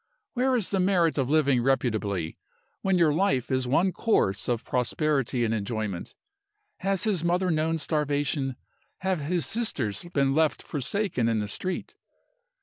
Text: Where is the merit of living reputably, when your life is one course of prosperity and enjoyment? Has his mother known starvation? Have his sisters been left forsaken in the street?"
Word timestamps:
Where 0.33 0.55
is 0.55 0.69
the 0.69 0.79
merit 0.79 1.19
of 1.19 1.29
living 1.29 1.61
reputably, 1.61 2.39
when 2.81 2.97
your 2.97 3.13
life 3.13 3.51
is 3.51 3.67
one 3.67 3.91
course 3.91 4.47
of 4.47 4.65
prosperity 4.65 5.45
and 5.45 5.53
enjoyment? 5.53 6.15
Has 6.77 7.03
his 7.03 7.23
mother 7.23 7.51
known 7.51 7.77
starvation? 7.77 8.55
Have 9.01 9.19
his 9.19 9.45
sisters 9.45 10.01
been 10.11 10.33
left 10.33 10.63
forsaken 10.65 11.27
in 11.27 11.37
the 11.37 11.47
street?" 11.47 11.93